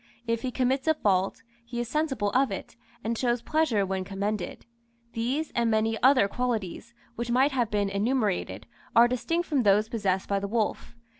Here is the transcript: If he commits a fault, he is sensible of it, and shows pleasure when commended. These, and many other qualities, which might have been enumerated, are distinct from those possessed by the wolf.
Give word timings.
If 0.25 0.41
he 0.41 0.49
commits 0.49 0.87
a 0.87 0.95
fault, 0.95 1.43
he 1.63 1.79
is 1.79 1.87
sensible 1.87 2.31
of 2.31 2.49
it, 2.49 2.75
and 3.03 3.15
shows 3.15 3.43
pleasure 3.43 3.85
when 3.85 4.03
commended. 4.03 4.65
These, 5.13 5.51
and 5.53 5.69
many 5.69 6.01
other 6.01 6.27
qualities, 6.27 6.95
which 7.15 7.29
might 7.29 7.51
have 7.51 7.69
been 7.69 7.87
enumerated, 7.87 8.65
are 8.95 9.07
distinct 9.07 9.47
from 9.47 9.61
those 9.61 9.89
possessed 9.89 10.27
by 10.27 10.39
the 10.39 10.47
wolf. 10.47 10.95